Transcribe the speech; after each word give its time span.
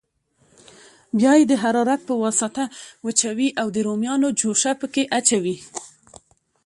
بیا 1.17 1.31
یې 1.39 1.43
د 1.51 1.53
حرارت 1.63 2.01
په 2.09 2.13
واسطه 2.23 2.63
وچوي 3.05 3.49
او 3.61 3.67
د 3.75 3.77
رومیانو 3.87 4.27
جوشه 4.39 4.71
پکې 4.81 5.03
اچوي. 5.19 5.57